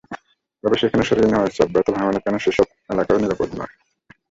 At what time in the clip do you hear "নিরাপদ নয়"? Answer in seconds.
3.23-3.73